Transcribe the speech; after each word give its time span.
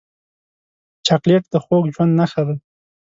چاکلېټ 1.05 1.43
د 1.53 1.55
خوږ 1.63 1.83
ژوند 1.93 2.13
نښه 2.19 2.41
ده. 2.47 2.55